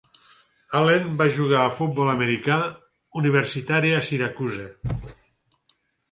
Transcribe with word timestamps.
Allen 0.77 1.03
va 1.17 1.25
jugar 1.33 1.59
a 1.65 1.73
futbol 1.79 2.07
americà 2.13 2.55
universitari 3.21 3.91
a 3.97 4.01
Syracuse. 4.09 4.65